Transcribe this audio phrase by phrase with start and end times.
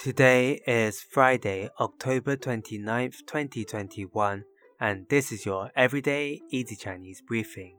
[0.00, 4.44] Today is Friday, October 29th, 2021,
[4.80, 7.74] and this is your everyday easy Chinese briefing.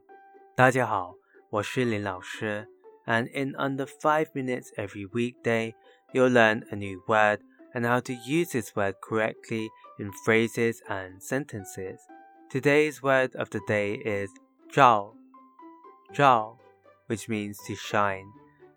[0.54, 1.16] 大家好，
[1.50, 2.68] 我是林老师,
[3.06, 5.74] and in under 5 minutes every weekday,
[6.12, 7.40] you'll learn a new word
[7.74, 9.66] and how to use this word correctly
[9.98, 11.98] in phrases and sentences.
[12.48, 14.30] Today's word of the day is
[14.70, 15.14] 照,
[16.14, 16.56] 照,
[17.08, 18.26] which means to shine.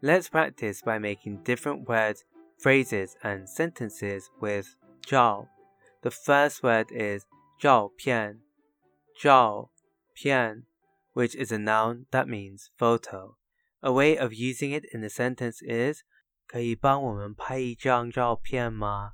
[0.02, 2.24] Let's practice by making different words
[2.59, 5.49] phrases and sentences with 照.
[6.03, 7.27] The first word is
[7.59, 8.41] 照片,
[9.19, 9.71] 照
[10.15, 10.65] 片,
[11.13, 13.37] which is a noun that means photo.
[13.83, 16.05] A way of using it in a sentence is
[16.47, 19.13] 可以帮我们拍一张照片吗？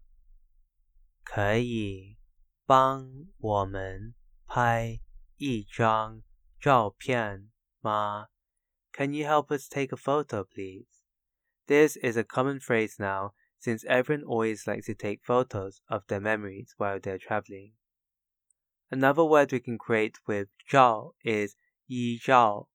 [1.23, 2.17] 可以
[2.65, 3.09] 帮
[3.39, 4.15] 我们
[4.47, 5.01] 拍
[5.37, 6.23] 一张
[6.59, 7.51] 照片
[7.81, 8.29] 吗？
[8.93, 10.87] Can you help us take a photo, please?
[11.67, 16.21] This is a common phrase now since everyone always likes to take photos of their
[16.21, 17.73] memories while they're traveling.
[18.91, 21.57] Another word we can create with 照 is
[21.89, 22.69] 依照,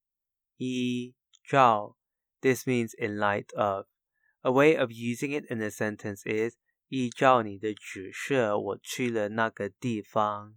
[0.60, 1.96] 依照.
[2.42, 3.86] This means in light of.
[4.44, 6.58] A way of using it in a sentence is
[6.90, 10.56] 依照你的指示，我去了那个地方。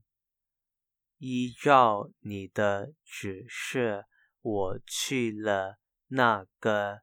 [1.18, 4.06] 依照你的指示，
[4.40, 7.02] 我去了那个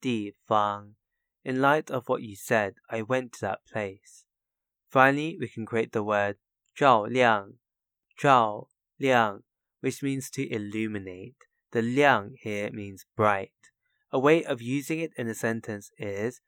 [0.00, 0.95] 地方。
[1.46, 4.24] in light of what you said, I went to that place.
[4.88, 6.36] Finally, we can create the word
[6.74, 7.54] 照亮,
[8.16, 9.42] 照亮,
[9.80, 11.36] which means to illuminate.
[11.72, 13.52] The 亮 here means bright.
[14.10, 16.40] A way of using it in a sentence is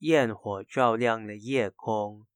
[0.00, 2.26] 焰火照亮了夜空。